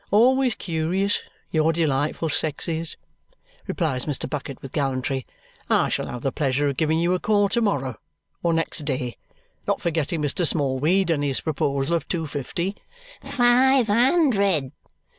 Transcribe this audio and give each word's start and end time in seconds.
Always 0.09 0.55
curious, 0.55 1.21
your 1.51 1.71
delightful 1.71 2.29
sex 2.29 2.67
is!" 2.67 2.97
replies 3.67 4.05
Mr. 4.05 4.27
Bucket 4.27 4.59
with 4.63 4.71
gallantry. 4.71 5.27
"I 5.69 5.89
shall 5.89 6.07
have 6.07 6.23
the 6.23 6.31
pleasure 6.31 6.69
of 6.69 6.77
giving 6.77 6.97
you 6.97 7.13
a 7.13 7.19
call 7.19 7.49
to 7.49 7.61
morrow 7.61 7.97
or 8.41 8.51
next 8.51 8.79
day 8.79 9.15
not 9.67 9.79
forgetting 9.79 10.23
Mr. 10.23 10.43
Smallweed 10.43 11.11
and 11.11 11.23
his 11.23 11.41
proposal 11.41 11.95
of 11.95 12.07
two 12.07 12.25
fifty." 12.25 12.77
"Five 13.21 13.85
hundred!" 13.85 14.71